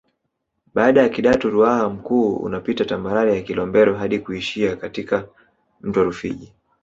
Baada 0.73 1.01
ya 1.01 1.09
Kidatu 1.09 1.49
Ruaha 1.49 1.89
Mkuu 1.89 2.35
unapita 2.35 2.85
tambarare 2.85 3.35
ya 3.35 3.41
Kilombero 3.41 3.95
hadi 3.95 4.19
kuishia 4.19 4.75
katika 4.75 5.27
mto 5.81 6.03
Rufiji 6.03 6.53